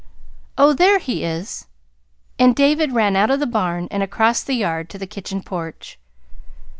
Oh, 0.57 0.73
there 0.73 0.97
he 0.97 1.23
is!" 1.23 1.67
And 2.39 2.55
David 2.55 2.91
ran 2.91 3.15
out 3.15 3.29
of 3.29 3.39
the 3.39 3.45
barn 3.45 3.87
and 3.91 4.01
across 4.01 4.41
the 4.41 4.55
yard 4.55 4.89
to 4.89 4.97
the 4.97 5.05
kitchen 5.05 5.43
porch. 5.43 5.99